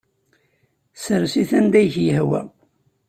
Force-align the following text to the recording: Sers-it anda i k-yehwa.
Sers-it 1.03 1.51
anda 1.59 1.79
i 1.85 1.87
k-yehwa. 1.93 2.41